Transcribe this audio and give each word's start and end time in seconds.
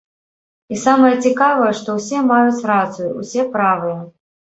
І 0.75 0.77
самае 0.83 1.09
цікавае, 1.27 1.67
што 1.79 1.89
ўсе 1.97 2.21
маюць 2.31 2.65
рацыю, 2.71 3.11
усе 3.21 3.45
правыя. 3.57 3.99